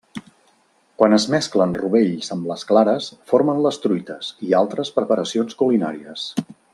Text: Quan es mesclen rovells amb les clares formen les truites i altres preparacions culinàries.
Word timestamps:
Quan 1.01 1.15
es 1.17 1.25
mesclen 1.33 1.75
rovells 1.81 2.33
amb 2.37 2.49
les 2.53 2.65
clares 2.71 3.11
formen 3.33 3.61
les 3.67 3.79
truites 3.85 4.31
i 4.49 4.57
altres 4.65 4.93
preparacions 4.97 5.59
culinàries. 5.65 6.25